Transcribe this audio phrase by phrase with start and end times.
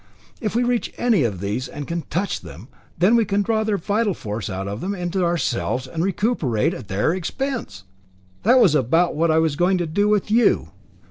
[0.41, 3.77] If we reach any of these, and can touch them, then we can draw their
[3.77, 7.83] vital force out of them into ourselves, and recuperate at their expense.
[8.41, 10.69] That was about what I was going to do with you.